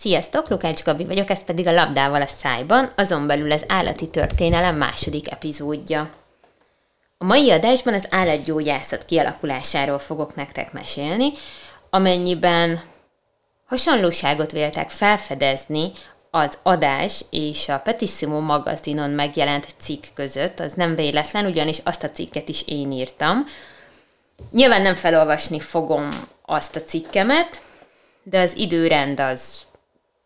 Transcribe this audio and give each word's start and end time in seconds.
Sziasztok, 0.00 0.48
Lukács 0.48 0.82
Gabi 0.82 1.04
vagyok, 1.04 1.30
ez 1.30 1.44
pedig 1.44 1.66
a 1.66 1.72
Labdával 1.72 2.22
a 2.22 2.26
szájban, 2.26 2.90
azon 2.96 3.26
belül 3.26 3.52
az 3.52 3.64
állati 3.68 4.08
történelem 4.08 4.76
második 4.76 5.30
epizódja. 5.30 6.10
A 7.18 7.24
mai 7.24 7.50
adásban 7.50 7.94
az 7.94 8.06
állatgyógyászat 8.10 9.04
kialakulásáról 9.04 9.98
fogok 9.98 10.34
nektek 10.34 10.72
mesélni, 10.72 11.32
amennyiben 11.90 12.80
hasonlóságot 13.66 14.52
véltek 14.52 14.90
felfedezni 14.90 15.92
az 16.30 16.58
adás 16.62 17.24
és 17.30 17.68
a 17.68 17.78
Petissimo 17.78 18.40
magazinon 18.40 19.10
megjelent 19.10 19.66
cikk 19.78 20.04
között, 20.14 20.60
az 20.60 20.72
nem 20.72 20.94
véletlen, 20.94 21.46
ugyanis 21.46 21.78
azt 21.84 22.02
a 22.02 22.10
cikket 22.10 22.48
is 22.48 22.62
én 22.66 22.92
írtam. 22.92 23.46
Nyilván 24.50 24.82
nem 24.82 24.94
felolvasni 24.94 25.60
fogom 25.60 26.08
azt 26.42 26.76
a 26.76 26.82
cikkemet, 26.82 27.60
de 28.22 28.40
az 28.40 28.56
időrend 28.56 29.20
az 29.20 29.65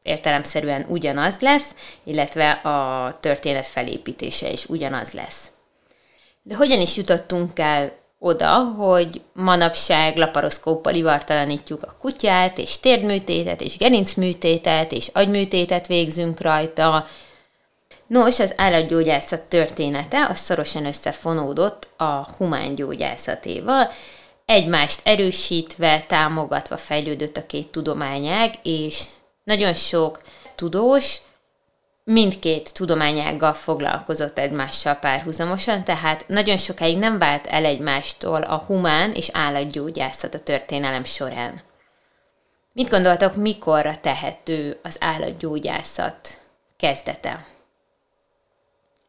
értelemszerűen 0.02 0.86
ugyanaz 0.88 1.40
lesz, 1.40 1.74
illetve 2.04 2.50
a 2.50 3.18
történet 3.20 3.66
felépítése 3.66 4.50
is 4.50 4.66
ugyanaz 4.66 5.12
lesz. 5.12 5.50
De 6.42 6.56
hogyan 6.56 6.80
is 6.80 6.96
jutottunk 6.96 7.58
el 7.58 7.92
oda, 8.18 8.58
hogy 8.58 9.20
manapság 9.32 10.16
laparoszkóppal 10.16 10.94
ivartalanítjuk 10.94 11.82
a 11.82 11.96
kutyát, 11.98 12.58
és 12.58 12.80
térdműtétet, 12.80 13.60
és 13.60 13.77
gerincműtétet, 13.77 14.92
és 14.92 15.10
agyműtétet 15.12 15.86
végzünk 15.86 16.41
rajta. 16.41 17.06
Nos, 18.06 18.38
az 18.38 18.52
állatgyógyászat 18.56 19.41
története 19.41 20.27
az 20.30 20.38
szorosan 20.38 20.86
összefonódott 20.86 21.86
a 21.96 22.27
humán 22.36 22.74
gyógyászatéval, 22.74 23.91
egymást 24.44 25.00
erősítve, 25.05 26.05
támogatva 26.08 26.77
fejlődött 26.77 27.36
a 27.36 27.46
két 27.46 27.69
tudományág, 27.69 28.55
és 28.62 29.02
nagyon 29.50 29.74
sok 29.74 30.22
tudós 30.54 31.18
mindkét 32.04 32.72
tudományággal 32.72 33.55
foglalkozott 33.55 34.38
egymással 34.38 34.94
párhuzamosan, 34.94 35.84
tehát 35.84 36.25
nagyon 36.27 36.56
sokáig 36.56 36.98
nem 36.98 37.19
vált 37.19 37.47
el 37.47 37.64
egymástól 37.64 38.42
a 38.42 38.56
humán 38.56 39.12
és 39.12 39.30
állatgyógyászat 39.33 40.34
a 40.34 40.41
történelem 40.41 41.05
során. 41.05 41.60
Mit 42.72 42.91
gondoltok, 42.91 43.34
mikorra 43.34 44.00
tehető 44.00 44.78
az 44.83 44.97
állatgyógyászat 45.00 46.38
kezdete? 46.77 47.47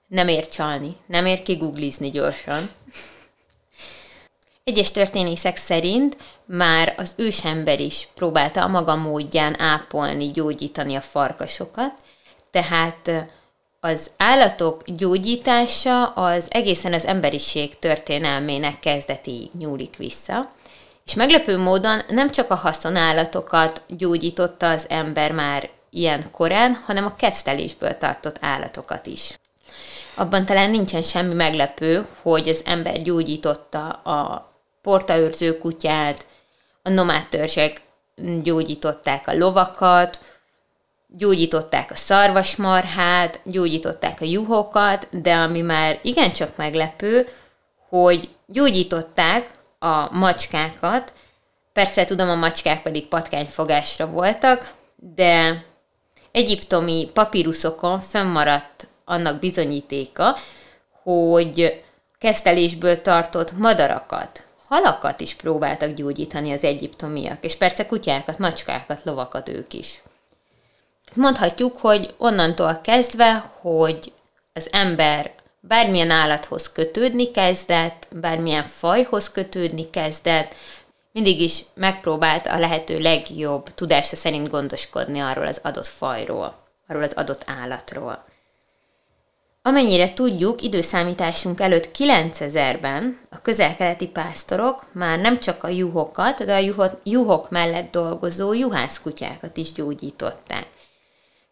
Nem 0.07 0.27
ér 0.27 0.47
csalni, 0.47 0.95
nem 1.05 1.25
ér 1.25 1.41
kiguglizni 1.41 2.09
gyorsan. 2.09 2.69
Egyes 4.63 4.91
történészek 4.91 5.57
szerint 5.57 6.17
már 6.45 6.93
az 6.97 7.13
ősember 7.17 7.79
is 7.79 8.07
próbálta 8.15 8.63
a 8.63 8.67
maga 8.67 8.95
módján 8.95 9.59
ápolni, 9.59 10.27
gyógyítani 10.27 10.95
a 10.95 11.01
farkasokat, 11.01 11.93
tehát 12.51 13.29
az 13.79 14.09
állatok 14.17 14.83
gyógyítása 14.85 16.05
az 16.05 16.45
egészen 16.49 16.93
az 16.93 17.05
emberiség 17.05 17.79
történelmének 17.79 18.79
kezdetéig 18.79 19.49
nyúlik 19.57 19.95
vissza, 19.97 20.51
és 21.05 21.13
meglepő 21.13 21.57
módon 21.57 22.01
nem 22.09 22.29
csak 22.29 22.51
a 22.51 22.55
haszonállatokat 22.55 23.81
gyógyította 23.87 24.69
az 24.69 24.85
ember 24.89 25.31
már 25.31 25.69
ilyen 25.89 26.31
korán, 26.31 26.83
hanem 26.85 27.05
a 27.05 27.15
kettelésből 27.15 27.97
tartott 27.97 28.37
állatokat 28.39 29.07
is. 29.07 29.39
Abban 30.15 30.45
talán 30.45 30.69
nincsen 30.69 31.03
semmi 31.03 31.33
meglepő, 31.33 32.07
hogy 32.21 32.49
az 32.49 32.61
ember 32.65 33.01
gyógyította 33.01 33.89
a 33.89 34.50
portaőrző 34.81 35.57
kutyát, 35.57 36.25
a 36.81 36.89
nomád 36.89 37.27
törzsek 37.29 37.81
gyógyították 38.41 39.27
a 39.27 39.37
lovakat, 39.37 40.19
gyógyították 41.07 41.91
a 41.91 41.95
szarvasmarhát, 41.95 43.39
gyógyították 43.43 44.21
a 44.21 44.25
juhokat, 44.25 45.21
de 45.21 45.35
ami 45.35 45.61
már 45.61 45.99
igencsak 46.01 46.55
meglepő, 46.55 47.27
hogy 47.89 48.29
gyógyították 48.45 49.49
a 49.79 50.17
macskákat, 50.17 51.13
persze 51.73 52.05
tudom, 52.05 52.29
a 52.29 52.35
macskák 52.35 52.81
pedig 52.81 53.07
patkányfogásra 53.07 54.07
voltak, 54.07 54.73
de 54.95 55.63
egyiptomi 56.31 57.09
papíruszokon 57.13 57.99
fennmaradt 57.99 58.87
annak 59.05 59.39
bizonyítéka, 59.39 60.37
hogy 61.03 61.83
kezdelésből 62.19 63.01
tartott 63.01 63.51
madarakat, 63.51 64.45
halakat 64.71 65.19
is 65.19 65.33
próbáltak 65.33 65.93
gyógyítani 65.93 66.51
az 66.51 66.63
egyiptomiak, 66.63 67.43
és 67.45 67.55
persze 67.55 67.85
kutyákat, 67.85 68.37
macskákat, 68.37 69.03
lovakat 69.03 69.49
ők 69.49 69.73
is. 69.73 70.01
Mondhatjuk, 71.13 71.77
hogy 71.77 72.13
onnantól 72.17 72.79
kezdve, 72.83 73.51
hogy 73.61 74.11
az 74.53 74.67
ember 74.71 75.31
bármilyen 75.59 76.09
állathoz 76.09 76.71
kötődni 76.71 77.31
kezdett, 77.31 78.07
bármilyen 78.15 78.63
fajhoz 78.63 79.31
kötődni 79.31 79.89
kezdett, 79.89 80.55
mindig 81.11 81.41
is 81.41 81.63
megpróbált 81.73 82.47
a 82.47 82.59
lehető 82.59 82.99
legjobb 82.99 83.73
tudása 83.73 84.15
szerint 84.15 84.49
gondoskodni 84.49 85.19
arról 85.19 85.47
az 85.47 85.59
adott 85.63 85.85
fajról, 85.85 86.61
arról 86.87 87.03
az 87.03 87.13
adott 87.13 87.43
állatról. 87.61 88.25
Amennyire 89.63 90.13
tudjuk, 90.13 90.61
időszámításunk 90.61 91.59
előtt 91.59 91.89
9000-ben 91.97 93.19
a 93.29 93.41
közel-keleti 93.41 94.07
pásztorok 94.07 94.87
már 94.93 95.19
nem 95.19 95.39
csak 95.39 95.63
a 95.63 95.67
juhokat, 95.67 96.45
de 96.45 96.55
a 96.55 96.97
juhok, 97.03 97.49
mellett 97.49 97.91
dolgozó 97.91 98.53
juhászkutyákat 98.53 99.57
is 99.57 99.71
gyógyították. 99.71 100.67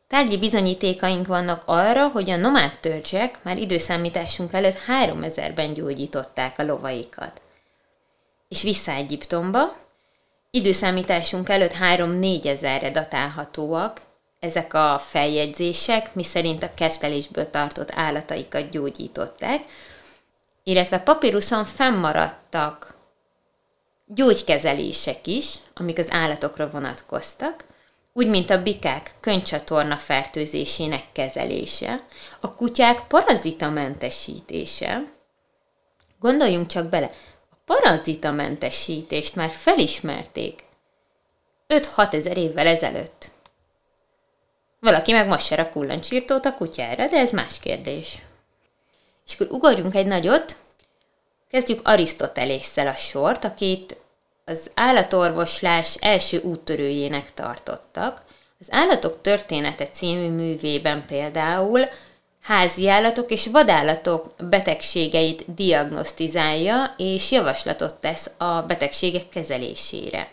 Tárgyi 0.08 0.38
bizonyítékaink 0.38 1.28
vannak 1.28 1.64
arra, 1.66 2.08
hogy 2.08 2.30
a 2.30 2.36
nomád 2.36 2.78
törzsek 2.82 3.44
már 3.44 3.58
időszámításunk 3.58 4.54
előtt 4.54 4.78
3000-ben 4.88 5.74
gyógyították 5.74 6.60
a 6.60 6.64
lovaikat. 6.64 7.42
És 8.48 8.62
vissza 8.62 8.92
Egyiptomba, 8.92 9.76
időszámításunk 10.52 11.50
előtt 11.50 11.74
3-4 11.96 12.46
ezerre 12.46 12.90
datálhatóak 12.90 14.02
ezek 14.40 14.74
a 14.74 15.00
feljegyzések, 15.00 16.16
miszerint 16.16 16.64
a 16.64 16.74
kettelésből 16.74 17.50
tartott 17.50 17.92
állataikat 17.96 18.70
gyógyították, 18.70 19.62
illetve 20.64 21.00
papíruszon 21.00 21.66
fennmaradtak 21.66 22.96
gyógykezelések 24.06 25.28
is, 25.28 25.56
amik 25.74 25.98
az 25.98 26.12
állatokra 26.12 26.70
vonatkoztak, 26.70 27.64
úgy, 28.14 28.28
mint 28.28 28.50
a 28.50 28.62
bikák 28.62 29.14
könycsatorna 29.20 29.98
fertőzésének 29.98 31.04
kezelése, 31.12 32.06
a 32.40 32.56
kutyák 32.56 33.08
parazitamentesítése. 33.08 35.04
Gondoljunk 36.20 36.68
csak 36.68 36.86
bele, 36.86 37.12
a 37.52 37.56
parazitamentesítést 37.66 39.36
már 39.36 39.50
felismerték 39.50 40.64
5-6 41.68 42.14
ezer 42.14 42.38
évvel 42.38 42.68
ezelőtt. 42.68 43.32
Valaki 44.80 45.12
meg 45.12 45.28
most 45.28 45.46
se 45.46 45.70
kullancsírtót 45.70 46.46
a 46.46 46.54
kutyára, 46.54 47.08
de 47.08 47.18
ez 47.18 47.32
más 47.32 47.60
kérdés. 47.60 48.18
És 49.28 49.34
akkor 49.34 49.48
ugorjunk 49.52 49.96
egy 49.96 50.06
nagyot, 50.06 50.56
kezdjük 51.50 51.88
Arisztotelésszel 51.88 52.88
a 52.88 52.96
sort, 52.96 53.44
akit 53.44 53.98
az 54.46 54.72
állatorvoslás 54.74 55.96
első 55.96 56.42
úttörőjének 56.42 57.34
tartottak. 57.34 58.22
Az 58.60 58.68
Állatok 58.70 59.22
története 59.22 59.88
című 59.88 60.30
művében 60.30 61.06
például 61.06 61.90
házi 62.42 62.90
állatok 62.90 63.32
és 63.32 63.48
vadállatok 63.48 64.34
betegségeit 64.50 65.54
diagnosztizálja 65.54 66.94
és 66.98 67.32
javaslatot 67.32 67.94
tesz 67.94 68.30
a 68.38 68.62
betegségek 68.62 69.30
kezelésére. 69.30 70.30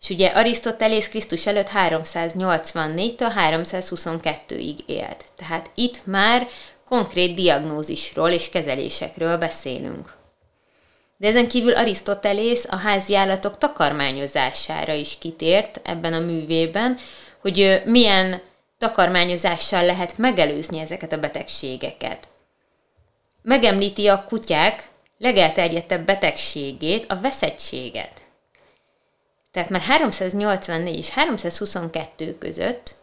És 0.00 0.08
ugye 0.08 0.26
Arisztotelész 0.26 1.08
Krisztus 1.08 1.46
előtt 1.46 1.70
384-től 1.74 3.32
322-ig 3.36 4.78
élt. 4.86 5.24
Tehát 5.36 5.70
itt 5.74 6.06
már 6.06 6.48
konkrét 6.88 7.34
diagnózisról 7.34 8.30
és 8.30 8.48
kezelésekről 8.48 9.38
beszélünk. 9.38 10.16
De 11.16 11.28
ezen 11.28 11.48
kívül 11.48 11.74
Arisztotelész 11.74 12.66
a 12.70 12.76
házi 12.76 13.16
állatok 13.16 13.58
takarmányozására 13.58 14.92
is 14.92 15.18
kitért 15.18 15.80
ebben 15.84 16.12
a 16.12 16.18
művében, 16.18 16.98
hogy 17.40 17.82
milyen 17.84 18.40
takarmányozással 18.78 19.84
lehet 19.84 20.18
megelőzni 20.18 20.78
ezeket 20.78 21.12
a 21.12 21.18
betegségeket. 21.18 22.28
Megemlíti 23.42 24.06
a 24.06 24.24
kutyák 24.24 24.88
legelterjedtebb 25.18 26.04
betegségét, 26.04 27.04
a 27.08 27.20
veszettséget. 27.20 28.27
Tehát 29.58 29.72
már 29.72 29.82
384 29.82 30.96
és 30.96 31.10
322 31.10 32.38
között 32.38 32.94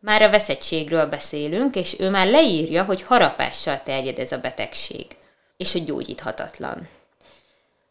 már 0.00 0.22
a 0.22 0.30
veszettségről 0.30 1.06
beszélünk, 1.06 1.76
és 1.76 1.96
ő 1.98 2.10
már 2.10 2.26
leírja, 2.26 2.84
hogy 2.84 3.02
harapással 3.02 3.82
terjed 3.82 4.18
ez 4.18 4.32
a 4.32 4.38
betegség, 4.38 5.06
és 5.56 5.72
hogy 5.72 5.84
gyógyíthatatlan. 5.84 6.88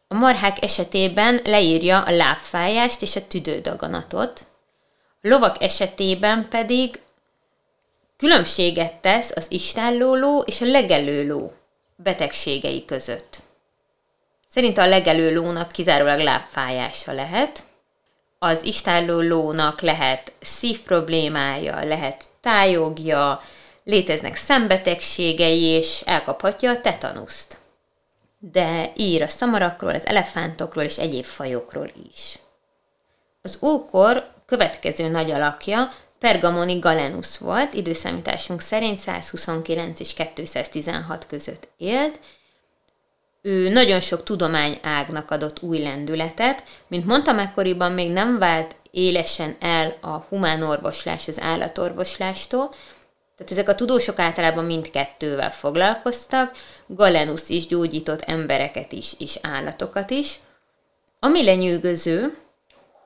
A 0.08 0.14
marhák 0.14 0.64
esetében 0.64 1.42
leírja 1.44 2.02
a 2.02 2.12
lábfájást 2.12 3.02
és 3.02 3.16
a 3.16 3.28
tüdődaganatot, 3.28 4.48
A 5.22 5.28
lovak 5.28 5.64
esetében 5.64 6.48
pedig 6.50 7.00
különbséget 8.18 8.94
tesz 8.94 9.31
az 9.36 9.46
istálló 9.50 10.42
és 10.42 10.62
a 10.62 10.66
legelő 10.66 11.28
ló 11.28 11.54
betegségei 11.96 12.86
között. 12.86 13.38
Szerint 14.50 14.78
a 14.78 14.88
legelő 14.88 15.34
lónak 15.34 15.72
kizárólag 15.72 16.19
lábfájása 16.19 17.14
lehet, 17.14 17.66
az 18.39 18.63
istálló 18.63 19.22
lónak 19.22 19.81
lehet 19.81 20.31
szívproblémája, 20.42 21.84
lehet 21.86 22.25
tájogja, 22.42 23.42
léteznek 23.84 24.36
szembetegségei, 24.36 25.63
és 25.63 26.01
elkaphatja 26.06 26.72
a 26.72 26.81
tetanuszt. 26.81 27.57
De 28.39 28.92
ír 28.95 29.22
a 29.22 29.28
szamarakról, 29.28 29.94
az 29.94 30.06
elefántokról 30.06 30.84
és 30.84 30.98
egyéb 30.98 31.24
fajokról 31.24 31.92
is. 32.10 32.39
Az 33.42 33.57
ókor 33.62 34.30
következő 34.45 35.07
nagy 35.07 35.31
alakja 35.31 35.92
Pergamoni 36.19 36.80
Galenus 36.80 37.38
volt, 37.38 37.74
időszámításunk 37.74 38.62
szerint 38.62 39.00
129 39.00 40.00
és 40.00 40.13
216 40.13 41.28
között 41.28 41.68
élt, 41.78 42.19
ő 43.42 43.69
nagyon 43.69 44.00
sok 44.00 44.24
tudományágnak 44.24 45.31
adott 45.31 45.62
új 45.62 45.78
lendületet. 45.78 46.63
Mint 46.88 47.06
mondtam, 47.06 47.39
ekkoriban 47.39 47.92
még 47.92 48.12
nem 48.12 48.38
vált 48.38 48.75
élesen 48.92 49.56
el 49.60 49.98
a 50.01 50.07
humán 50.07 50.63
orvoslás 50.63 51.28
az 51.28 51.42
állatorvoslástól, 51.42 52.69
tehát 53.38 53.51
ezek 53.51 53.69
a 53.69 53.75
tudósok 53.75 54.19
általában 54.19 54.66
mindkettővel 54.66 55.51
foglalkoztak, 55.51 56.56
Galenus 56.88 57.50
is 57.50 57.68
gyógyított 57.68 58.22
embereket 58.22 58.92
is, 58.92 59.13
és 59.19 59.40
állatokat 59.42 60.10
is. 60.10 60.40
Ami 61.19 61.44
lenyűgöző, 61.44 62.38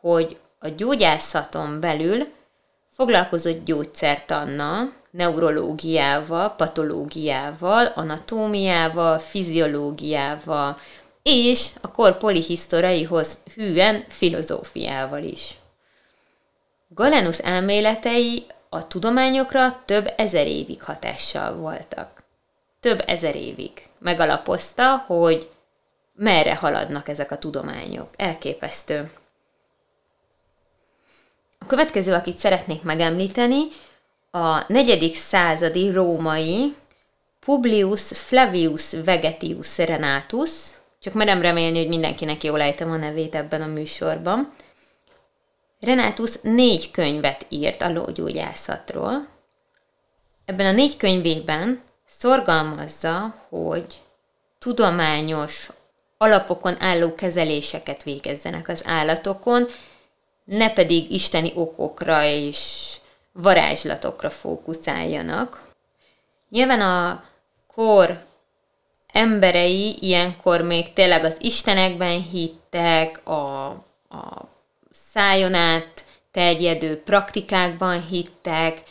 hogy 0.01 0.37
a 0.59 0.67
gyógyászaton 0.67 1.79
belül 1.79 2.27
foglalkozott 2.95 3.65
gyógyszertannal, 3.65 4.93
neurológiával, 5.11 6.55
patológiával, 6.55 7.85
anatómiával, 7.85 9.19
fiziológiával, 9.19 10.77
és 11.23 11.69
a 11.81 11.91
kor 11.91 12.17
polihisztoraihoz 12.17 13.37
hűen 13.55 14.03
filozófiával 14.07 15.23
is. 15.23 15.57
Galenus 16.87 17.37
elméletei 17.37 18.45
a 18.69 18.87
tudományokra 18.87 19.81
több 19.85 20.13
ezer 20.17 20.47
évig 20.47 20.83
hatással 20.83 21.53
voltak. 21.53 22.23
Több 22.79 23.03
ezer 23.07 23.35
évig 23.35 23.71
megalapozta, 23.99 25.03
hogy 25.07 25.49
merre 26.15 26.55
haladnak 26.55 27.07
ezek 27.07 27.31
a 27.31 27.37
tudományok. 27.37 28.09
Elképesztő. 28.15 29.11
A 31.59 31.65
következő, 31.65 32.13
akit 32.13 32.37
szeretnék 32.37 32.83
megemlíteni, 32.83 33.63
a 34.31 34.65
negyedik 34.67 35.15
századi 35.15 35.91
római 35.91 36.75
Publius 37.39 38.01
Flavius 38.01 38.91
Vegetius 38.91 39.77
Renatus, 39.77 40.51
csak 40.99 41.13
merem 41.13 41.41
remélni, 41.41 41.77
hogy 41.77 41.87
mindenkinek 41.87 42.43
jól 42.43 42.61
ejtem 42.61 42.91
a 42.91 42.95
nevét 42.95 43.35
ebben 43.35 43.61
a 43.61 43.65
műsorban. 43.65 44.53
Renatus 45.79 46.31
négy 46.41 46.91
könyvet 46.91 47.45
írt 47.49 47.81
a 47.81 47.91
lógyógyászatról. 47.91 49.27
Ebben 50.45 50.65
a 50.65 50.71
négy 50.71 50.97
könyvében 50.97 51.81
szorgalmazza, 52.07 53.35
hogy 53.49 54.01
tudományos 54.59 55.69
alapokon 56.17 56.81
álló 56.81 57.13
kezeléseket 57.13 58.03
végezzenek 58.03 58.67
az 58.67 58.83
állatokon, 58.85 59.67
ne 60.43 60.73
pedig 60.73 61.11
isteni 61.11 61.51
okokra 61.55 62.23
és 62.23 62.91
varázslatokra 63.33 64.29
fókuszáljanak. 64.29 65.69
Nyilván 66.49 66.81
a 66.81 67.23
kor 67.73 68.23
emberei 69.07 69.97
ilyenkor 69.99 70.61
még 70.61 70.93
tényleg 70.93 71.23
az 71.23 71.35
istenekben 71.39 72.21
hittek, 72.21 73.27
a, 73.27 73.65
a 74.09 74.47
szájon 75.13 75.53
át 75.53 76.05
terjedő 76.31 77.01
praktikákban 77.01 78.07
hittek, 78.07 78.83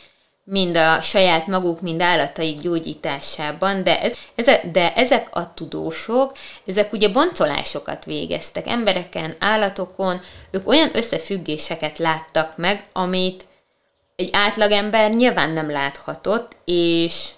mind 0.43 0.77
a 0.77 1.01
saját 1.01 1.47
maguk, 1.47 1.81
mind 1.81 2.01
állataik 2.01 2.59
gyógyításában, 2.59 3.83
de, 3.83 4.01
ez, 4.01 4.13
ezek, 4.35 4.71
de 4.71 4.93
ezek 4.93 5.27
a 5.31 5.53
tudósok, 5.53 6.37
ezek 6.65 6.93
ugye 6.93 7.09
boncolásokat 7.09 8.05
végeztek 8.05 8.67
embereken, 8.67 9.35
állatokon, 9.39 10.21
ők 10.51 10.67
olyan 10.67 10.89
összefüggéseket 10.93 11.97
láttak 11.97 12.57
meg, 12.57 12.87
amit 12.93 13.43
egy 14.21 14.29
átlagember 14.33 15.11
nyilván 15.11 15.49
nem 15.49 15.71
láthatott, 15.71 16.55
és 16.65 17.29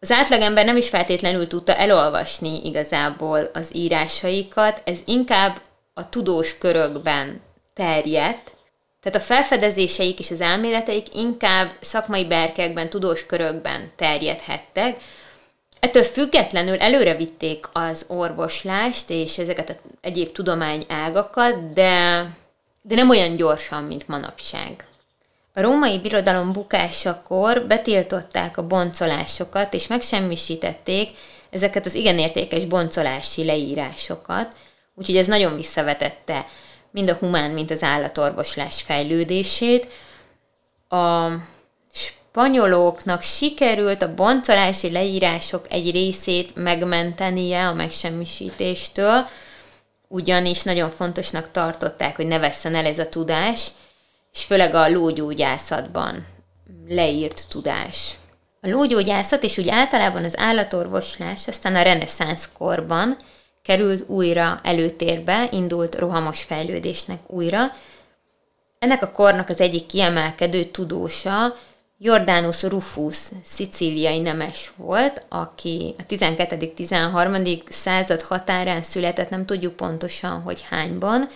az 0.00 0.10
átlagember 0.10 0.64
nem 0.64 0.76
is 0.76 0.88
feltétlenül 0.88 1.46
tudta 1.46 1.74
elolvasni 1.74 2.60
igazából 2.64 3.50
az 3.52 3.68
írásaikat, 3.72 4.82
ez 4.84 4.98
inkább 5.04 5.60
a 5.94 6.08
tudós 6.08 6.58
körökben 6.58 7.40
terjedt, 7.74 8.52
tehát 9.02 9.18
a 9.18 9.24
felfedezéseik 9.24 10.18
és 10.18 10.30
az 10.30 10.40
elméleteik 10.40 11.14
inkább 11.14 11.70
szakmai 11.80 12.24
berkekben, 12.26 12.90
tudós 12.90 13.26
körökben 13.26 13.90
terjedhettek. 13.96 15.00
Ettől 15.80 16.02
függetlenül 16.02 16.76
előre 16.76 17.14
vitték 17.14 17.68
az 17.72 18.04
orvoslást 18.08 19.10
és 19.10 19.38
ezeket 19.38 19.68
az 19.68 19.76
egyéb 20.00 20.32
tudományágakat, 20.32 21.72
de, 21.72 22.26
de 22.82 22.94
nem 22.94 23.10
olyan 23.10 23.36
gyorsan, 23.36 23.84
mint 23.84 24.08
manapság. 24.08 24.86
A 25.54 25.60
római 25.60 25.98
birodalom 25.98 26.52
bukásakor 26.52 27.66
betiltották 27.66 28.56
a 28.56 28.66
boncolásokat, 28.66 29.74
és 29.74 29.86
megsemmisítették 29.86 31.10
ezeket 31.50 31.86
az 31.86 31.94
igen 31.94 32.18
értékes 32.18 32.64
boncolási 32.64 33.44
leírásokat, 33.44 34.56
úgyhogy 34.94 35.16
ez 35.16 35.26
nagyon 35.26 35.56
visszavetette 35.56 36.46
mind 36.90 37.10
a 37.10 37.14
humán, 37.14 37.50
mind 37.50 37.70
az 37.70 37.82
állatorvoslás 37.82 38.82
fejlődését. 38.82 39.88
A 40.88 41.26
spanyoloknak 41.92 43.22
sikerült 43.22 44.02
a 44.02 44.14
boncolási 44.14 44.90
leírások 44.90 45.66
egy 45.70 45.90
részét 45.90 46.56
megmentenie 46.56 47.66
a 47.66 47.74
megsemmisítéstől, 47.74 49.26
ugyanis 50.08 50.62
nagyon 50.62 50.90
fontosnak 50.90 51.50
tartották, 51.50 52.16
hogy 52.16 52.26
ne 52.26 52.38
vesszen 52.38 52.74
el 52.74 52.86
ez 52.86 52.98
a 52.98 53.08
tudás, 53.08 53.68
és 54.32 54.44
főleg 54.44 54.74
a 54.74 54.88
lógyógyászatban 54.88 56.26
leírt 56.88 57.46
tudás. 57.48 58.16
A 58.60 58.68
lógyógyászat 58.68 59.42
és 59.42 59.58
úgy 59.58 59.68
általában 59.68 60.24
az 60.24 60.38
állatorvoslás 60.38 61.48
aztán 61.48 61.74
a 61.74 61.82
reneszánsz 61.82 62.48
korban 62.58 63.16
került 63.62 64.08
újra 64.08 64.60
előtérbe, 64.62 65.48
indult 65.50 65.98
rohamos 65.98 66.42
fejlődésnek 66.42 67.30
újra. 67.30 67.72
Ennek 68.78 69.02
a 69.02 69.10
kornak 69.10 69.48
az 69.48 69.60
egyik 69.60 69.86
kiemelkedő 69.86 70.64
tudósa 70.64 71.54
Jordanus 71.98 72.62
Rufus, 72.62 73.18
szicíliai 73.44 74.20
nemes 74.20 74.72
volt, 74.76 75.24
aki 75.28 75.94
a 75.98 76.02
12.-13. 76.08 77.70
század 77.70 78.22
határán 78.22 78.82
született, 78.82 79.30
nem 79.30 79.46
tudjuk 79.46 79.76
pontosan, 79.76 80.40
hogy 80.40 80.64
hányban, 80.68 81.28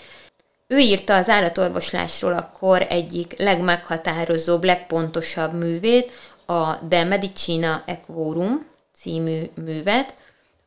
ő 0.66 0.78
írta 0.78 1.16
az 1.16 1.28
állatorvoslásról 1.28 2.32
a 2.32 2.50
kor 2.58 2.86
egyik 2.88 3.34
legmeghatározóbb, 3.38 4.64
legpontosabb 4.64 5.52
művét, 5.52 6.10
a 6.46 6.74
De 6.74 7.04
Medicina 7.04 7.82
Equorum 7.86 8.66
című 8.96 9.42
művet, 9.54 10.14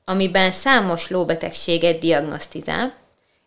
amiben 0.05 0.51
számos 0.51 1.09
lóbetegséget 1.09 1.99
diagnosztizál, 1.99 2.93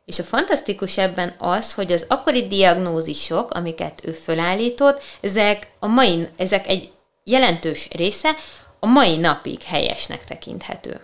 és 0.05 0.19
a 0.19 0.23
fantasztikus 0.23 0.99
ebben 0.99 1.35
az, 1.39 1.75
hogy 1.75 1.93
az 1.93 2.07
akkori 2.09 2.47
diagnózisok, 2.47 3.51
amiket 3.51 4.01
ő 4.05 4.13
fölállított, 4.13 5.03
ezek, 5.21 5.71
a 5.79 5.87
mai, 5.87 6.29
ezek 6.37 6.69
egy 6.69 6.91
jelentős 7.25 7.89
része 7.93 8.37
a 8.81 8.87
mai 8.87 9.17
napig 9.17 9.63
helyesnek 9.63 10.25
tekinthető. 10.25 11.01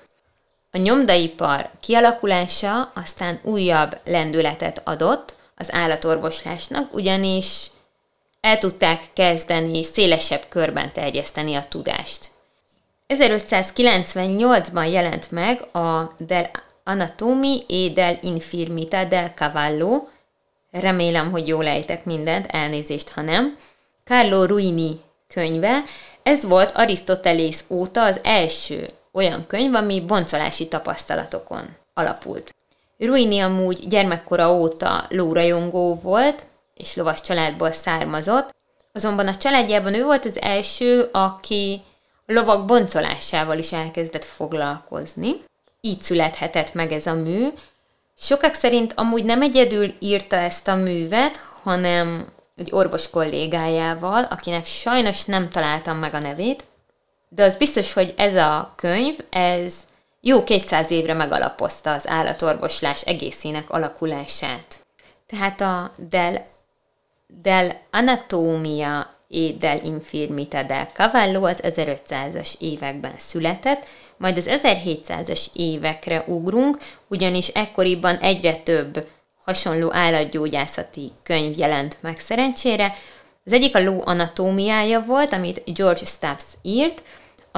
A 0.71 0.79
nyomdaipar 0.79 1.71
kialakulása 1.81 2.91
aztán 2.95 3.41
újabb 3.43 3.99
lendületet 4.05 4.81
adott, 4.85 5.37
az 5.59 5.75
állatorvoslásnak, 5.75 6.95
ugyanis 6.95 7.71
el 8.41 8.59
tudták 8.59 9.03
kezdeni 9.13 9.83
szélesebb 9.83 10.45
körben 10.49 10.93
terjeszteni 10.93 11.55
a 11.55 11.65
tudást. 11.69 12.31
1598-ban 13.09 14.91
jelent 14.91 15.31
meg 15.31 15.77
a 15.77 16.15
Del 16.19 16.51
Anatomi 16.85 17.65
e 17.69 17.89
del 17.95 18.19
Infirmita 18.23 19.05
del 19.05 19.33
Cavallo, 19.35 20.09
remélem, 20.71 21.31
hogy 21.31 21.49
jól 21.49 21.67
ejtek 21.67 22.05
mindent, 22.05 22.47
elnézést, 22.47 23.09
ha 23.09 23.21
nem, 23.21 23.59
Carlo 24.05 24.45
Ruini 24.45 25.01
könyve, 25.29 25.83
ez 26.23 26.45
volt 26.45 26.71
Arisztotelész 26.75 27.65
óta 27.69 28.05
az 28.05 28.21
első 28.23 28.89
olyan 29.13 29.47
könyv, 29.47 29.75
ami 29.75 30.01
boncolási 30.01 30.69
tapasztalatokon 30.69 31.77
alapult. 31.95 32.55
Ruini 32.99 33.41
amúgy 33.41 33.89
gyermekkora 33.89 34.53
óta 34.53 35.07
lórajongó 35.09 35.95
volt, 35.95 36.47
és 36.75 36.97
lovas 36.97 37.21
családból 37.21 37.73
származott, 37.73 38.55
azonban 38.93 39.29
a 39.29 39.37
családjában 39.37 39.95
ő 39.95 40.05
volt 40.05 40.25
az 40.25 40.41
első, 40.41 41.09
aki 41.13 41.83
a 42.27 42.33
lovak 42.33 42.67
boncolásával 42.67 43.59
is 43.59 43.73
elkezdett 43.73 44.25
foglalkozni. 44.25 45.43
Így 45.81 46.03
születhetett 46.03 46.75
meg 46.75 46.93
ez 46.93 47.07
a 47.07 47.15
mű. 47.15 47.49
Sokak 48.19 48.55
szerint 48.55 48.93
amúgy 48.97 49.25
nem 49.25 49.43
egyedül 49.43 49.95
írta 49.99 50.37
ezt 50.37 50.69
a 50.69 50.75
művet, 50.75 51.37
hanem 51.63 52.33
egy 52.57 52.69
orvos 52.73 53.11
kollégájával, 53.11 54.25
akinek 54.25 54.67
sajnos 54.67 55.25
nem 55.25 55.49
találtam 55.49 55.99
meg 55.99 56.15
a 56.15 56.19
nevét, 56.19 56.65
de 57.29 57.45
az 57.45 57.57
biztos, 57.57 57.93
hogy 57.93 58.15
ez 58.17 58.35
a 58.35 58.73
könyv, 58.77 59.19
ez 59.31 59.75
jó 60.21 60.45
200 60.45 60.91
évre 60.91 61.13
megalapozta 61.13 61.93
az 61.93 62.09
állatorvoslás 62.09 63.03
egészének 63.03 63.71
alakulását. 63.71 64.87
Tehát 65.27 65.61
a 65.61 65.93
del, 65.97 66.47
del 67.27 67.81
anatomia 67.91 69.17
e 69.31 69.53
del 69.59 69.81
infirmita 69.85 70.63
del 70.63 70.89
cavallo 70.93 71.47
az 71.47 71.61
1500-as 71.63 72.53
években 72.59 73.15
született, 73.17 73.89
majd 74.17 74.37
az 74.37 74.49
1700-as 74.49 75.47
évekre 75.53 76.25
ugrunk, 76.27 76.79
ugyanis 77.09 77.49
ekkoriban 77.49 78.17
egyre 78.17 78.55
több 78.55 79.09
hasonló 79.45 79.93
állatgyógyászati 79.93 81.13
könyv 81.23 81.59
jelent 81.59 81.97
meg 82.01 82.19
szerencsére. 82.19 82.95
Az 83.45 83.53
egyik 83.53 83.77
a 83.77 83.83
ló 83.83 84.03
anatómiája 84.05 85.05
volt, 85.05 85.33
amit 85.33 85.75
George 85.75 86.05
Stubbs 86.05 86.45
írt, 86.63 87.03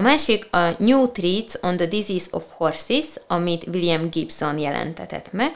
a 0.00 0.02
másik 0.02 0.48
a 0.50 0.74
New 0.78 1.12
Treats 1.12 1.54
on 1.60 1.76
the 1.76 1.86
Disease 1.86 2.26
of 2.30 2.44
Horses, 2.56 3.04
amit 3.26 3.66
William 3.66 4.10
Gibson 4.10 4.58
jelentetett 4.58 5.32
meg, 5.32 5.54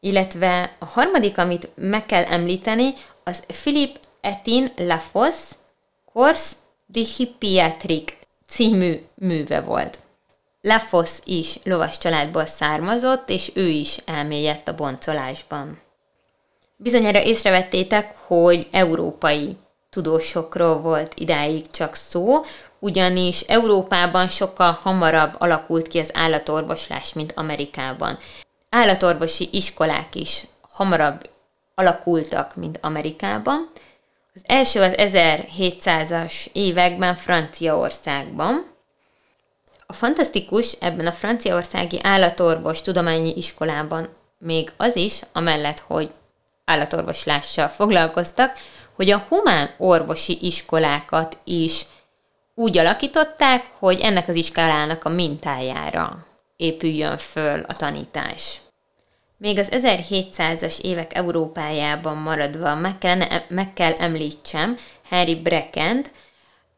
illetve 0.00 0.76
a 0.78 0.84
harmadik, 0.84 1.38
amit 1.38 1.68
meg 1.74 2.06
kell 2.06 2.24
említeni, 2.24 2.94
az 3.24 3.42
Philip 3.46 3.98
Etin 4.20 4.72
Lafosse 4.76 5.54
Course 6.12 6.54
de 6.86 7.00
Hippiatric 7.16 8.12
című 8.46 9.00
műve 9.14 9.60
volt. 9.60 9.98
Lafosse 10.60 11.20
is 11.24 11.58
lovas 11.64 11.98
családból 11.98 12.46
származott, 12.46 13.30
és 13.30 13.50
ő 13.54 13.68
is 13.68 13.96
elmélyedt 14.04 14.68
a 14.68 14.74
boncolásban. 14.74 15.80
Bizonyára 16.76 17.22
észrevettétek, 17.22 18.16
hogy 18.26 18.68
európai 18.70 19.56
tudósokról 19.92 20.80
volt 20.80 21.12
idáig 21.14 21.70
csak 21.70 21.94
szó, 21.94 22.44
ugyanis 22.78 23.40
Európában 23.40 24.28
sokkal 24.28 24.78
hamarabb 24.82 25.34
alakult 25.38 25.88
ki 25.88 25.98
az 25.98 26.10
állatorvoslás, 26.14 27.12
mint 27.12 27.32
Amerikában. 27.36 28.18
Állatorvosi 28.70 29.48
iskolák 29.52 30.14
is 30.14 30.44
hamarabb 30.60 31.30
alakultak, 31.74 32.56
mint 32.56 32.78
Amerikában. 32.82 33.70
Az 34.34 34.42
első 34.46 34.80
az 34.80 34.92
1700-as 34.96 36.46
években 36.52 37.14
Franciaországban. 37.14 38.66
A 39.86 39.92
fantasztikus 39.92 40.72
ebben 40.72 41.06
a 41.06 41.12
franciaországi 41.12 41.98
állatorvos 42.02 42.82
tudományi 42.82 43.36
iskolában 43.36 44.08
még 44.38 44.72
az 44.76 44.96
is, 44.96 45.20
amellett, 45.32 45.78
hogy 45.78 46.10
állatorvoslással 46.64 47.68
foglalkoztak, 47.68 48.56
hogy 48.94 49.10
a 49.10 49.24
humán 49.28 49.70
orvosi 49.78 50.38
iskolákat 50.40 51.38
is 51.44 51.86
úgy 52.54 52.78
alakították, 52.78 53.66
hogy 53.78 54.00
ennek 54.00 54.28
az 54.28 54.34
iskolának 54.34 55.04
a 55.04 55.08
mintájára 55.08 56.26
épüljön 56.56 57.18
föl 57.18 57.64
a 57.68 57.76
tanítás. 57.76 58.60
Még 59.36 59.58
az 59.58 59.68
1700-as 59.70 60.80
évek 60.80 61.16
Európájában 61.16 62.16
maradva 62.16 62.74
meg, 62.74 62.98
kellene, 62.98 63.44
meg 63.48 63.72
kell 63.72 63.92
említsem 63.92 64.76
Harry 65.08 65.34
Breckent 65.34 66.10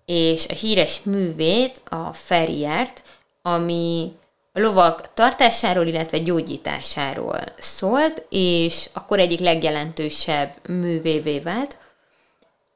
és 0.04 0.46
a 0.48 0.52
híres 0.52 1.00
művét, 1.02 1.80
a 1.84 2.12
Ferriert, 2.12 3.02
ami 3.42 4.12
a 4.52 4.60
lovak 4.60 5.14
tartásáról, 5.14 5.86
illetve 5.86 6.18
gyógyításáról 6.18 7.40
szólt, 7.58 8.26
és 8.28 8.88
akkor 8.92 9.18
egyik 9.18 9.40
legjelentősebb 9.40 10.68
művévé 10.68 11.38
vált, 11.38 11.76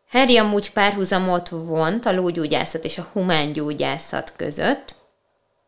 Harry 0.08 0.36
amúgy 0.36 0.70
párhuzamot 0.70 1.48
vont 1.48 2.06
a 2.06 2.12
lógyógyászat 2.12 2.84
és 2.84 2.98
a 2.98 3.08
humán 3.12 3.52
gyógyászat 3.52 4.32
között, 4.36 4.94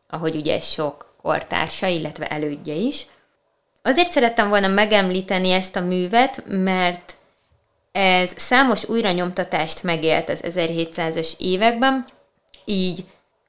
ahogy 0.09 0.35
ugye 0.35 0.59
sok 0.59 1.15
kortársa, 1.21 1.87
illetve 1.87 2.27
elődje 2.27 2.73
is. 2.73 3.05
Azért 3.81 4.11
szerettem 4.11 4.49
volna 4.49 4.67
megemlíteni 4.67 5.51
ezt 5.51 5.75
a 5.75 5.81
művet, 5.81 6.43
mert 6.47 7.13
ez 7.91 8.31
számos 8.35 8.89
újranyomtatást 8.89 9.83
megélt 9.83 10.29
az 10.29 10.43
1700-as 10.43 11.29
években, 11.37 12.05
így 12.65 13.05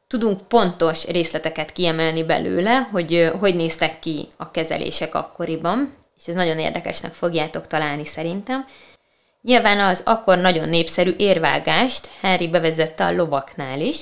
tudunk 0.06 0.48
pontos 0.48 1.06
részleteket 1.06 1.72
kiemelni 1.72 2.24
belőle, 2.24 2.88
hogy 2.92 3.32
hogy 3.40 3.54
néztek 3.54 3.98
ki 3.98 4.26
a 4.36 4.50
kezelések 4.50 5.14
akkoriban, 5.14 5.94
és 6.20 6.26
ez 6.28 6.34
nagyon 6.34 6.58
érdekesnek 6.58 7.12
fogjátok 7.12 7.66
találni 7.66 8.04
szerintem. 8.04 8.66
Nyilván 9.42 9.80
az 9.80 10.02
akkor 10.04 10.38
nagyon 10.38 10.68
népszerű 10.68 11.14
érvágást 11.16 12.10
Henry 12.20 12.48
bevezette 12.48 13.04
a 13.04 13.12
lovaknál 13.12 13.80
is, 13.80 14.00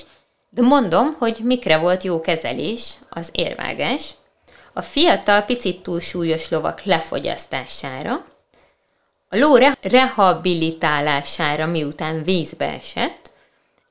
de 0.49 0.61
mondom, 0.61 1.15
hogy 1.17 1.37
mikre 1.43 1.77
volt 1.77 2.03
jó 2.03 2.21
kezelés 2.21 2.93
az 3.09 3.29
érvágás. 3.31 4.15
A 4.73 4.81
fiatal, 4.81 5.41
picit 5.41 5.83
túl 5.83 5.99
súlyos 5.99 6.49
lovak 6.49 6.83
lefogyasztására, 6.83 8.23
a 9.29 9.37
ló 9.37 9.55
rehabilitálására 9.81 11.65
miután 11.65 12.23
vízbe 12.23 12.73
esett, 12.73 13.31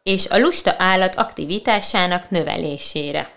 és 0.02 0.28
a 0.28 0.38
lusta 0.38 0.75
állat 0.78 1.14
aktivitásának 1.14 2.30
növelésére. 2.30 3.30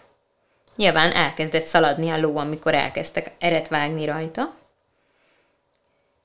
Nyilván 0.76 1.12
elkezdett 1.12 1.64
szaladni 1.64 2.10
a 2.10 2.20
ló, 2.20 2.38
amikor 2.38 2.74
elkezdtek 2.74 3.32
eret 3.40 3.68
vágni 3.68 4.06
rajta. 4.06 4.54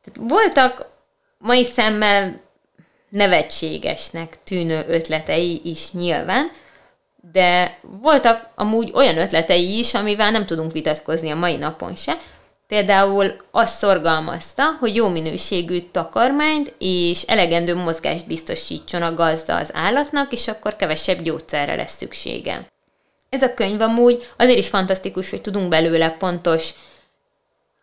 Tehát 0.05 0.31
voltak 0.31 0.98
mai 1.39 1.65
szemmel 1.65 2.41
nevetségesnek 3.09 4.43
tűnő 4.45 4.85
ötletei 4.89 5.61
is 5.65 5.93
nyilván, 5.93 6.51
de 7.33 7.79
voltak 7.83 8.49
amúgy 8.55 8.91
olyan 8.95 9.19
ötletei 9.19 9.79
is, 9.79 9.95
amivel 9.95 10.31
nem 10.31 10.47
tudunk 10.47 10.73
vitatkozni 10.73 11.31
a 11.31 11.37
mai 11.37 11.57
napon 11.57 11.97
se. 11.97 12.17
Például 12.67 13.37
azt 13.51 13.79
szorgalmazta, 13.79 14.77
hogy 14.81 14.97
jó 14.97 15.09
minőségű 15.09 15.81
takarmányt 15.91 16.75
és 16.79 17.23
elegendő 17.23 17.75
mozgást 17.75 18.27
biztosítson 18.27 19.03
a 19.03 19.15
gazda 19.15 19.57
az 19.57 19.71
állatnak, 19.73 20.33
és 20.33 20.49
akkor 20.49 20.77
kevesebb 20.77 21.23
gyógyszerre 21.23 21.75
lesz 21.75 21.97
szüksége. 21.97 22.67
Ez 23.29 23.43
a 23.43 23.55
könyv 23.55 23.81
amúgy 23.81 24.29
azért 24.37 24.59
is 24.59 24.69
fantasztikus, 24.69 25.31
hogy 25.31 25.41
tudunk 25.41 25.69
belőle 25.69 26.11
pontos 26.11 26.71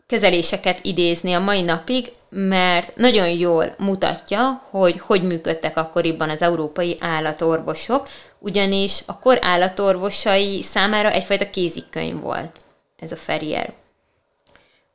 kezeléseket 0.07 0.79
idézni 0.81 1.33
a 1.33 1.39
mai 1.39 1.62
napig, 1.62 2.12
mert 2.29 2.95
nagyon 2.95 3.29
jól 3.29 3.75
mutatja, 3.77 4.62
hogy 4.69 5.00
hogy 5.00 5.24
működtek 5.24 5.77
akkoriban 5.77 6.29
az 6.29 6.41
európai 6.41 6.95
állatorvosok, 7.00 8.07
ugyanis 8.39 9.03
a 9.05 9.19
kor 9.19 9.39
állatorvosai 9.41 10.62
számára 10.62 11.12
egyfajta 11.12 11.50
kézikönyv 11.50 12.21
volt 12.21 12.51
ez 13.00 13.12
a 13.12 13.15
Ferrier. 13.15 13.74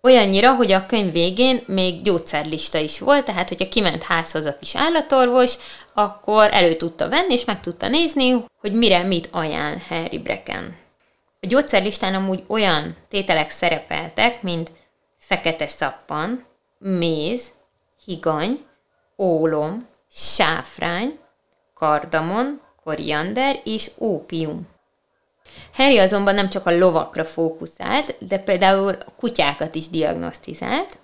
Olyannyira, 0.02 0.54
hogy 0.54 0.72
a 0.72 0.86
könyv 0.86 1.12
végén 1.12 1.62
még 1.66 2.02
gyógyszerlista 2.02 2.78
is 2.78 2.98
volt, 2.98 3.24
tehát 3.24 3.48
hogyha 3.48 3.68
kiment 3.68 4.02
házhoz 4.02 4.44
a 4.44 4.58
kis 4.60 4.76
állatorvos, 4.76 5.54
akkor 5.94 6.48
elő 6.52 6.74
tudta 6.74 7.08
venni, 7.08 7.32
és 7.32 7.44
meg 7.44 7.60
tudta 7.60 7.88
nézni, 7.88 8.44
hogy 8.60 8.72
mire 8.72 9.02
mit 9.02 9.28
ajánl 9.30 9.82
Harry 9.88 10.18
Brecken. 10.18 10.76
A 11.40 11.46
gyógyszerlistán 11.46 12.14
amúgy 12.14 12.42
olyan 12.46 12.96
tételek 13.08 13.50
szerepeltek, 13.50 14.42
mint 14.42 14.70
fekete 15.30 15.66
szappan, 15.66 16.44
méz, 16.78 17.42
higany, 18.04 18.66
ólom, 19.18 19.88
sáfrány, 20.12 21.18
kardamon, 21.74 22.60
koriander 22.84 23.60
és 23.64 23.90
ópium. 23.98 24.68
Harry 25.72 25.98
azonban 25.98 26.34
nem 26.34 26.48
csak 26.48 26.66
a 26.66 26.76
lovakra 26.78 27.24
fókuszált, 27.24 28.14
de 28.18 28.38
például 28.38 28.94
a 29.06 29.12
kutyákat 29.16 29.74
is 29.74 29.88
diagnosztizált. 29.88 30.98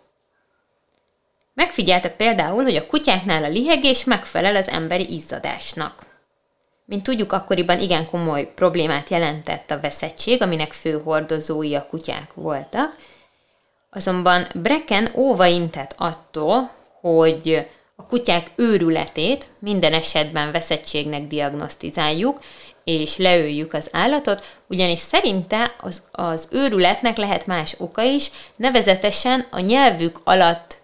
Megfigyelte 1.55 2.11
például, 2.11 2.63
hogy 2.63 2.77
a 2.77 2.87
kutyáknál 2.87 3.45
a 3.45 3.49
lihegés 3.49 4.05
megfelel 4.05 4.57
az 4.57 4.69
emberi 4.69 5.15
izzadásnak. 5.15 6.07
Mint 6.85 7.03
tudjuk, 7.03 7.33
akkoriban 7.33 7.81
igen 7.81 8.11
komoly 8.11 8.53
problémát 8.55 9.09
jelentett 9.09 9.71
a 9.71 9.81
veszettség, 9.81 10.43
aminek 10.43 10.73
fő 10.73 11.01
hordozói 11.01 11.75
a 11.75 11.87
kutyák 11.87 12.35
voltak, 12.35 12.97
Azonban 13.97 14.47
Brecken 14.55 15.11
óva 15.15 15.47
intett 15.47 15.95
attól, 15.97 16.71
hogy 17.01 17.67
a 17.97 18.07
kutyák 18.07 18.51
őrületét 18.57 19.49
minden 19.59 19.93
esetben 19.93 20.53
veszettségnek 20.53 21.27
diagnosztizáljuk, 21.27 22.39
és 22.85 23.17
leöljük 23.17 23.73
az 23.73 23.89
állatot, 23.93 24.45
ugyanis 24.69 24.99
szerinte 24.99 25.75
az, 25.81 26.03
az 26.11 26.49
őrületnek 26.51 27.17
lehet 27.17 27.47
más 27.47 27.75
oka 27.79 28.03
is, 28.03 28.31
nevezetesen 28.57 29.47
a 29.51 29.61
nyelvük 29.61 30.21
alatt 30.25 30.81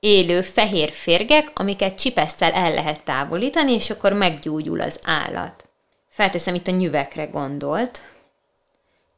élő 0.00 0.42
fehér 0.42 0.90
férgek, 0.90 1.50
amiket 1.54 1.98
csipesszel 1.98 2.52
el 2.52 2.74
lehet 2.74 3.04
távolítani, 3.04 3.72
és 3.72 3.90
akkor 3.90 4.12
meggyógyul 4.12 4.80
az 4.80 4.98
állat. 5.04 5.64
Felteszem, 6.08 6.54
itt 6.54 6.66
a 6.66 6.70
nyüvekre 6.70 7.24
gondolt. 7.24 8.02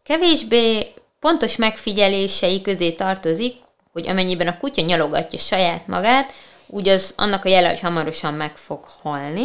Kevésbé 0.02 0.94
pontos 1.26 1.56
megfigyelései 1.56 2.60
közé 2.60 2.90
tartozik, 2.92 3.56
hogy 3.92 4.08
amennyiben 4.08 4.46
a 4.46 4.58
kutya 4.58 4.82
nyalogatja 4.82 5.38
saját 5.38 5.86
magát, 5.86 6.32
úgy 6.66 6.88
az 6.88 7.12
annak 7.16 7.44
a 7.44 7.48
jele, 7.48 7.68
hogy 7.68 7.80
hamarosan 7.80 8.34
meg 8.34 8.56
fog 8.56 8.84
halni, 9.02 9.44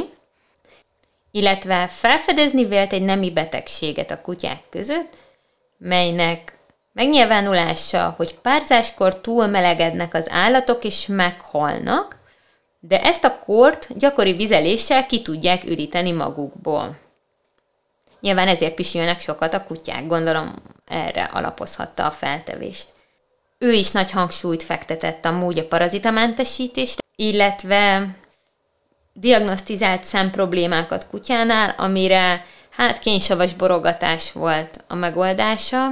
illetve 1.31 1.87
felfedezni 1.87 2.65
vélt 2.65 2.93
egy 2.93 3.01
nemi 3.01 3.31
betegséget 3.31 4.11
a 4.11 4.21
kutyák 4.21 4.61
között, 4.69 5.17
melynek 5.77 6.57
megnyilvánulása, 6.93 8.13
hogy 8.17 8.33
párzáskor 8.33 9.21
túlmelegednek 9.21 10.13
az 10.13 10.27
állatok 10.29 10.83
és 10.83 11.05
meghalnak, 11.05 12.17
de 12.79 13.01
ezt 13.03 13.23
a 13.23 13.39
kort 13.39 13.97
gyakori 13.97 14.33
vizeléssel 14.33 15.05
ki 15.05 15.21
tudják 15.21 15.63
üríteni 15.63 16.11
magukból. 16.11 16.97
Nyilván 18.21 18.47
ezért 18.47 18.73
pisilnek 18.73 19.19
sokat 19.19 19.53
a 19.53 19.63
kutyák, 19.63 20.07
gondolom 20.07 20.53
erre 20.85 21.23
alapozhatta 21.23 22.05
a 22.05 22.11
feltevést. 22.11 22.87
Ő 23.57 23.71
is 23.71 23.91
nagy 23.91 24.11
hangsúlyt 24.11 24.63
fektetett 24.63 25.25
amúgy 25.25 25.59
a 25.59 25.67
parazitamentesítésre, 25.67 27.01
illetve 27.15 28.15
diagnosztizált 29.13 30.03
szemproblémákat 30.03 31.07
kutyánál, 31.07 31.75
amire 31.77 32.45
hát 32.69 32.99
kénysavas 32.99 33.53
borogatás 33.53 34.31
volt 34.31 34.83
a 34.87 34.95
megoldása. 34.95 35.85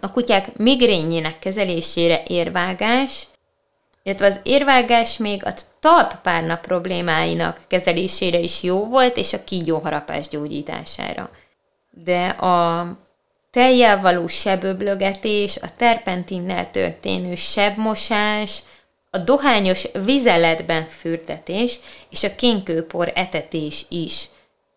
A 0.00 0.10
kutyák 0.10 0.56
migrényének 0.56 1.38
kezelésére 1.38 2.22
érvágás, 2.26 3.26
illetve 4.02 4.26
az 4.26 4.40
érvágás 4.42 5.16
még 5.16 5.46
a 5.46 5.52
talppárna 5.80 6.56
problémáinak 6.56 7.60
kezelésére 7.66 8.38
is 8.38 8.62
jó 8.62 8.86
volt, 8.86 9.16
és 9.16 9.32
a 9.32 9.44
kígyóharapás 9.44 10.28
gyógyítására. 10.28 11.30
De 11.90 12.26
a 12.26 12.86
teljel 13.50 14.00
való 14.00 14.26
seböblögetés, 14.26 15.56
a 15.56 15.76
terpentinnel 15.76 16.70
történő 16.70 17.34
sebmosás, 17.34 18.62
a 19.10 19.18
dohányos 19.18 19.86
vizeletben 20.04 20.86
fürdetés 20.88 21.78
és 22.10 22.22
a 22.22 22.34
kénkőpor 22.34 23.12
etetés 23.14 23.84
is 23.88 24.28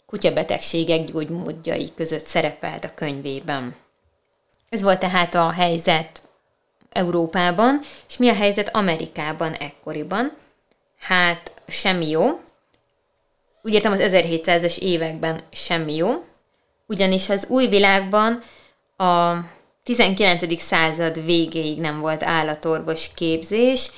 kutyabetegségek 0.05 1.05
gyógymódjai 1.05 1.89
között 1.95 2.25
szerepelt 2.25 2.83
a 2.83 2.93
könyvében. 2.95 3.75
Ez 4.69 4.81
volt 4.81 4.99
tehát 4.99 5.35
a 5.35 5.51
helyzet 5.51 6.29
Európában, 6.89 7.79
és 8.07 8.17
mi 8.17 8.29
a 8.29 8.33
helyzet 8.33 8.75
Amerikában 8.75 9.53
ekkoriban? 9.53 10.41
Hát 11.03 11.61
semmi 11.67 12.09
jó. 12.09 12.39
Úgy 13.61 13.73
értem 13.73 13.91
az 13.91 13.99
1700-as 14.03 14.77
években 14.77 15.41
semmi 15.51 15.95
jó, 15.95 16.23
ugyanis 16.87 17.29
az 17.29 17.45
új 17.49 17.67
világban 17.67 18.41
a 18.97 19.33
19. 19.83 20.59
század 20.59 21.25
végéig 21.25 21.79
nem 21.79 21.99
volt 21.99 22.23
állatorvos 22.23 23.13
képzés, 23.15 23.91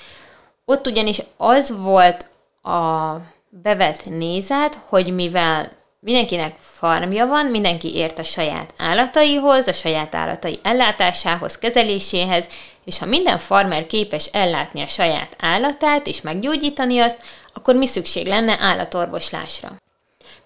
ott 0.65 0.88
ugyanis 0.88 1.21
az 1.38 1.77
volt 1.77 2.29
a 2.62 3.15
bevett 3.50 4.05
nézet, 4.05 4.79
hogy 4.88 5.13
mivel 5.13 5.71
mindenkinek 6.05 6.55
farmja 6.59 7.25
van, 7.25 7.45
mindenki 7.45 7.95
ért 7.95 8.19
a 8.19 8.24
saját 8.24 8.74
állataihoz, 8.77 9.67
a 9.67 9.74
saját 9.74 10.15
állatai 10.15 10.59
ellátásához, 10.63 11.57
kezeléséhez, 11.57 12.47
és 12.83 12.97
ha 12.97 13.05
minden 13.05 13.38
farmer 13.38 13.85
képes 13.85 14.25
ellátni 14.25 14.81
a 14.81 14.88
saját 14.88 15.35
állatát 15.39 16.07
és 16.07 16.21
meggyógyítani 16.21 17.00
azt, 17.00 17.21
akkor 17.53 17.75
mi 17.75 17.85
szükség 17.85 18.27
lenne 18.27 18.57
állatorvoslásra. 18.59 19.75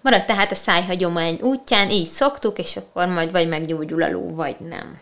Maradt 0.02 0.26
tehát 0.26 0.52
a 0.52 0.56
szájhagyomány 0.56 1.40
útján, 1.42 1.90
így 1.90 2.08
szoktuk, 2.08 2.58
és 2.60 2.76
akkor 2.76 3.08
majd 3.08 3.32
vagy 3.32 3.48
meggyógyul 3.48 4.04
a 4.04 4.10
ló, 4.12 4.36
vagy 4.36 4.56
nem. 4.60 5.02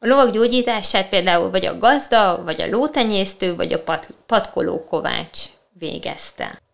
A 0.00 0.06
lovak 0.06 0.30
gyógyítását 0.30 1.08
például 1.08 1.50
vagy 1.50 1.66
a 1.66 1.78
gazda, 1.78 2.42
vagy 2.44 2.60
a 2.60 2.68
lótenyésztő, 2.68 3.56
vagy 3.56 3.72
a 3.72 3.82
pat- 3.82 4.14
patkoló 4.26 4.84
kovács 4.84 5.38
végezte. 5.72 6.64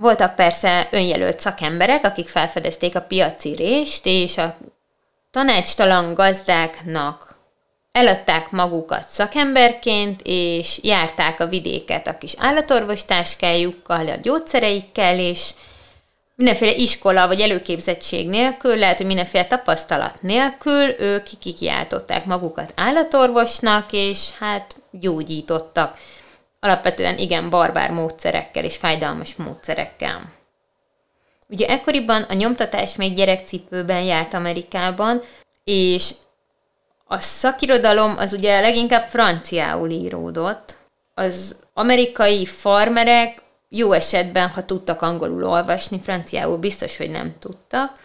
Voltak 0.00 0.34
persze 0.34 0.88
önjelölt 0.90 1.40
szakemberek, 1.40 2.04
akik 2.04 2.28
felfedezték 2.28 2.96
a 2.96 3.00
piaci 3.00 3.54
rést, 3.54 4.06
és 4.06 4.36
a 4.36 4.56
tanácstalan 5.30 6.14
gazdáknak 6.14 7.36
eladták 7.92 8.50
magukat 8.50 9.04
szakemberként, 9.08 10.20
és 10.24 10.78
járták 10.82 11.40
a 11.40 11.46
vidéket 11.46 12.06
a 12.06 12.18
kis 12.18 12.34
állatorvostáskájukkal, 12.38 14.08
a 14.08 14.16
gyógyszereikkel, 14.22 15.18
és 15.18 15.50
mindenféle 16.34 16.72
iskola 16.74 17.26
vagy 17.26 17.40
előképzettség 17.40 18.28
nélkül, 18.28 18.76
lehet, 18.76 18.96
hogy 18.96 19.06
mindenféle 19.06 19.46
tapasztalat 19.46 20.22
nélkül 20.22 21.00
ők 21.00 21.26
kikiáltották 21.40 22.24
magukat 22.24 22.72
állatorvosnak, 22.76 23.92
és 23.92 24.28
hát 24.38 24.74
gyógyítottak. 24.90 25.98
Alapvetően 26.60 27.18
igen 27.18 27.50
barbár 27.50 27.90
módszerekkel 27.90 28.64
és 28.64 28.76
fájdalmas 28.76 29.34
módszerekkel. 29.34 30.32
Ugye 31.48 31.66
ekkoriban 31.66 32.22
a 32.22 32.34
nyomtatás 32.34 32.96
még 32.96 33.14
gyerekcipőben 33.14 34.02
járt 34.02 34.34
Amerikában, 34.34 35.22
és 35.64 36.10
a 37.04 37.18
szakirodalom 37.18 38.16
az 38.16 38.32
ugye 38.32 38.60
leginkább 38.60 39.02
franciául 39.02 39.90
íródott. 39.90 40.76
Az 41.14 41.56
amerikai 41.74 42.46
farmerek 42.46 43.42
jó 43.68 43.92
esetben, 43.92 44.48
ha 44.48 44.64
tudtak 44.64 45.02
angolul 45.02 45.44
olvasni, 45.44 46.00
franciául 46.00 46.56
biztos, 46.56 46.96
hogy 46.96 47.10
nem 47.10 47.34
tudtak. 47.38 47.98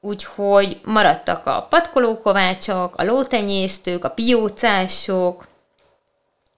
Úgyhogy 0.00 0.80
maradtak 0.84 1.46
a 1.46 1.66
patkolókovácsok, 1.70 2.96
a 2.96 3.04
lótenyésztők, 3.04 4.04
a 4.04 4.10
piócások, 4.10 5.48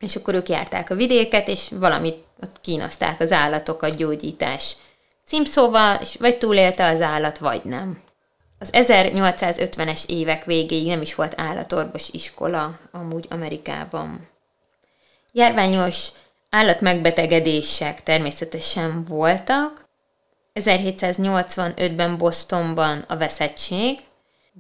és 0.04 0.16
akkor 0.16 0.34
ők 0.34 0.48
járták 0.48 0.90
a 0.90 0.94
vidéket, 0.94 1.48
és 1.48 1.68
valamit 1.70 2.24
ott 2.42 2.60
kínozták 2.60 3.20
az 3.20 3.32
állatokat 3.32 3.96
gyógyítás 3.96 4.76
címszóval, 5.24 5.98
és 6.00 6.16
vagy 6.18 6.38
túlélte 6.38 6.88
az 6.88 7.00
állat, 7.00 7.38
vagy 7.38 7.64
nem. 7.64 8.02
Az 8.58 8.68
1850-es 8.72 10.06
évek 10.06 10.44
végéig 10.44 10.86
nem 10.86 11.00
is 11.00 11.14
volt 11.14 11.40
állatorvos 11.40 12.08
iskola 12.10 12.78
amúgy 12.92 13.26
Amerikában. 13.30 14.28
Járványos 15.32 16.08
Állatmegbetegedések 16.54 18.02
természetesen 18.02 19.04
voltak. 19.04 19.84
1785-ben 20.54 22.16
Bostonban 22.16 23.04
a 23.08 23.16
veszettség 23.16 23.98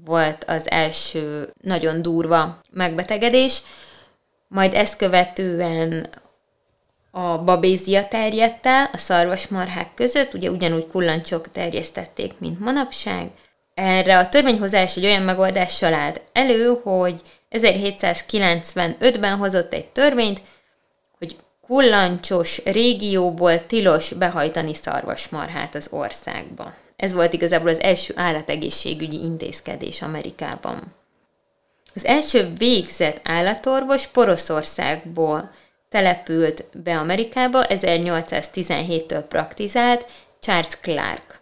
volt 0.04 0.44
az 0.44 0.70
első 0.70 1.52
nagyon 1.60 2.02
durva 2.02 2.60
megbetegedés, 2.70 3.62
majd 4.48 4.74
ezt 4.74 4.96
követően 4.96 6.08
a 7.10 7.38
babézia 7.38 8.08
terjedt 8.08 8.66
el 8.66 8.88
a 8.92 8.96
szarvasmarhák 8.96 9.94
között, 9.94 10.34
ugye 10.34 10.50
ugyanúgy 10.50 10.86
kullancsok 10.86 11.50
terjesztették, 11.50 12.32
mint 12.38 12.60
manapság. 12.60 13.30
Erre 13.74 14.18
a 14.18 14.28
törvényhozás 14.28 14.96
egy 14.96 15.04
olyan 15.04 15.22
megoldással 15.22 15.94
állt 15.94 16.20
elő, 16.32 16.80
hogy 16.82 17.20
1795-ben 17.50 19.36
hozott 19.36 19.72
egy 19.72 19.86
törvényt, 19.86 20.40
kullancsos 21.66 22.64
régióból 22.64 23.66
tilos 23.66 24.12
behajtani 24.12 24.74
szarvasmarhát 24.74 25.74
az 25.74 25.88
országba. 25.90 26.74
Ez 26.96 27.12
volt 27.12 27.32
igazából 27.32 27.68
az 27.68 27.80
első 27.80 28.12
állategészségügyi 28.16 29.22
intézkedés 29.22 30.02
Amerikában. 30.02 30.94
Az 31.94 32.04
első 32.04 32.52
végzett 32.56 33.20
állatorvos 33.22 34.06
Poroszországból 34.06 35.50
települt 35.88 36.64
be 36.72 36.98
Amerikába, 36.98 37.64
1817-től 37.68 39.24
praktizált 39.28 40.12
Charles 40.40 40.78
Clark. 40.80 41.40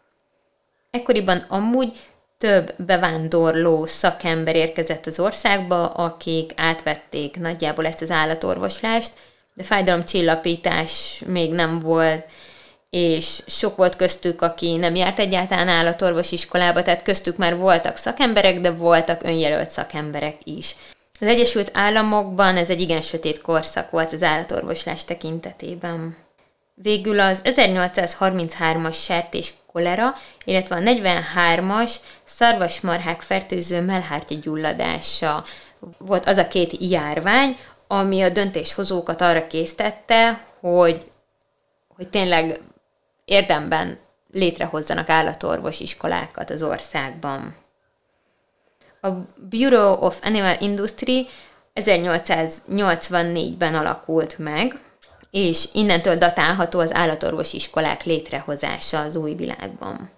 Ekkoriban 0.90 1.38
amúgy 1.48 1.92
több 2.38 2.74
bevándorló 2.76 3.86
szakember 3.86 4.56
érkezett 4.56 5.06
az 5.06 5.20
országba, 5.20 5.86
akik 5.88 6.52
átvették 6.56 7.36
nagyjából 7.36 7.86
ezt 7.86 8.02
az 8.02 8.10
állatorvoslást, 8.10 9.12
de 9.54 9.62
fájdalomcsillapítás 9.62 11.22
még 11.26 11.52
nem 11.52 11.80
volt, 11.80 12.26
és 12.96 13.42
sok 13.46 13.76
volt 13.76 13.96
köztük, 13.96 14.42
aki 14.42 14.76
nem 14.76 14.94
járt 14.94 15.18
egyáltalán 15.18 15.68
állatorvos 15.68 16.32
iskolába, 16.32 16.82
tehát 16.82 17.02
köztük 17.02 17.36
már 17.36 17.56
voltak 17.56 17.96
szakemberek, 17.96 18.60
de 18.60 18.70
voltak 18.70 19.22
önjelölt 19.22 19.70
szakemberek 19.70 20.36
is. 20.44 20.76
Az 21.20 21.26
Egyesült 21.26 21.70
Államokban 21.72 22.56
ez 22.56 22.70
egy 22.70 22.80
igen 22.80 23.02
sötét 23.02 23.40
korszak 23.40 23.90
volt 23.90 24.12
az 24.12 24.22
állatorvoslás 24.22 25.04
tekintetében. 25.04 26.16
Végül 26.74 27.20
az 27.20 27.40
1833-as 27.44 29.02
sertés 29.02 29.54
kolera, 29.66 30.14
illetve 30.44 30.76
a 30.76 30.80
43-as 30.80 31.92
szarvasmarhák 32.24 33.20
fertőző 33.20 33.80
melhártya 33.80 34.34
gyulladása 34.42 35.44
volt 35.98 36.26
az 36.26 36.36
a 36.36 36.48
két 36.48 36.76
járvány, 36.78 37.56
ami 37.86 38.22
a 38.22 38.28
döntéshozókat 38.28 39.20
arra 39.20 39.46
késztette, 39.46 40.44
hogy, 40.60 41.10
hogy 41.96 42.08
tényleg 42.08 42.60
érdemben 43.24 43.98
létrehozzanak 44.32 45.08
állatorvos 45.08 45.80
iskolákat 45.80 46.50
az 46.50 46.62
országban. 46.62 47.54
A 49.00 49.08
Bureau 49.50 49.92
of 49.92 50.18
Animal 50.22 50.56
Industry 50.60 51.28
1884-ben 51.74 53.74
alakult 53.74 54.38
meg, 54.38 54.78
és 55.30 55.68
innentől 55.72 56.16
datálható 56.16 56.78
az 56.78 56.94
állatorvos 56.94 57.52
iskolák 57.52 58.04
létrehozása 58.04 59.00
az 59.00 59.16
új 59.16 59.34
világban. 59.34 60.10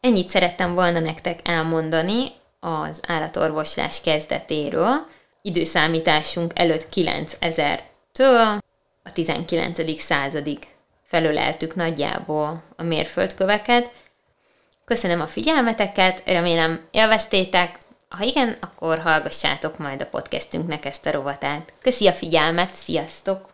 Ennyit 0.00 0.28
szerettem 0.28 0.74
volna 0.74 1.00
nektek 1.00 1.48
elmondani 1.48 2.32
az 2.60 3.00
állatorvoslás 3.06 4.00
kezdetéről, 4.00 5.06
időszámításunk 5.42 6.52
előtt 6.54 6.88
9000-től 6.94 8.58
a 9.02 9.12
19. 9.12 10.00
századig 10.00 10.58
felöleltük 11.12 11.74
nagyjából 11.74 12.62
a 12.76 12.82
mérföldköveket. 12.82 13.90
Köszönöm 14.84 15.20
a 15.20 15.26
figyelmeteket, 15.26 16.22
remélem 16.26 16.80
élveztétek, 16.90 17.78
ha 18.08 18.24
igen, 18.24 18.56
akkor 18.60 18.98
hallgassátok 18.98 19.78
majd 19.78 20.00
a 20.00 20.06
podcastünknek 20.06 20.84
ezt 20.84 21.06
a 21.06 21.10
rovatát. 21.10 21.72
Köszi 21.82 22.06
a 22.06 22.12
figyelmet, 22.12 22.70
sziasztok! 22.70 23.51